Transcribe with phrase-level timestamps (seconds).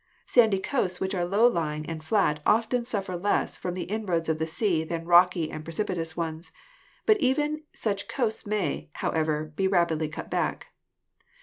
[0.25, 4.39] Sandy coasts which are low lying and flat often suffer less from the inroads of
[4.39, 6.51] the sea than rocky and precipitous ones,
[7.05, 10.69] but even such coasts may, however, be rapidly cut back.